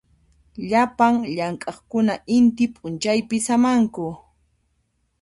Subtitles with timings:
[0.69, 4.07] Llapan llamk'aqkuna inti p'unchaypi samanku.